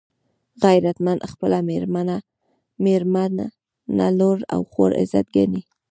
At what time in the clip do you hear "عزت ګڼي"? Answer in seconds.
5.01-5.61